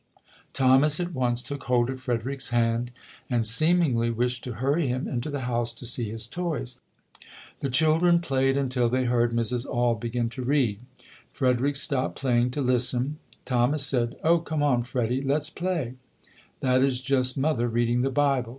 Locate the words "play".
15.51-15.93